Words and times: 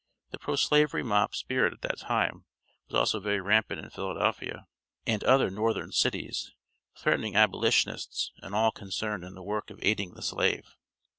The 0.31 0.39
Pro 0.39 0.55
slavery 0.55 1.03
mob 1.03 1.35
spirit 1.35 1.73
at 1.73 1.81
that 1.83 1.99
time 1.99 2.45
was 2.87 2.95
also 2.95 3.19
very 3.19 3.39
rampant 3.39 3.81
in 3.81 3.91
Philadelphia 3.91 4.65
and 5.05 5.23
other 5.23 5.51
northern 5.51 5.91
cities, 5.91 6.49
threatening 6.97 7.35
abolitionists 7.35 8.31
and 8.37 8.55
all 8.55 8.71
concerned 8.71 9.23
in 9.23 9.35
the 9.35 9.43
work 9.43 9.69
of 9.69 9.77
aiding 9.83 10.15
the 10.15 10.23
slave. 10.23 10.75